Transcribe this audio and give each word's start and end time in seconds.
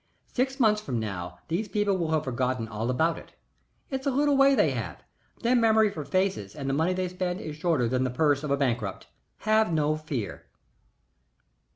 Six 0.33 0.59
months 0.59 0.81
from 0.81 0.99
now 0.99 1.37
these 1.47 1.67
people 1.67 1.95
will 1.95 2.09
have 2.09 2.23
forgotten 2.23 2.67
all 2.67 2.89
about 2.89 3.19
it. 3.19 3.33
It's 3.91 4.07
a 4.07 4.09
little 4.09 4.35
way 4.35 4.55
they 4.55 4.71
have. 4.71 5.03
Their 5.43 5.55
memory 5.55 5.91
for 5.91 6.03
faces 6.03 6.55
and 6.55 6.67
the 6.67 6.73
money 6.73 6.93
they 6.95 7.07
spend 7.07 7.39
is 7.39 7.55
shorter 7.55 7.87
than 7.87 8.03
the 8.03 8.09
purse 8.09 8.43
of 8.43 8.49
a 8.49 8.57
bankrupt. 8.57 9.05
Have 9.41 9.71
no 9.71 9.95
fear." 9.95 10.47